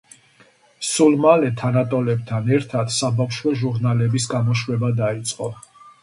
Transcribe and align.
სულ 0.91 1.17
მალე 1.25 1.49
თანატოლებთან 1.59 2.49
ერთად 2.57 2.89
საბავშვო 2.95 3.53
ჟურნალების 3.59 4.25
გამოშვება 4.31 4.91
დაიწყო. 5.01 5.51